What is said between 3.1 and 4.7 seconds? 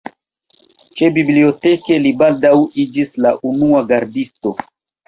la unua gardisto.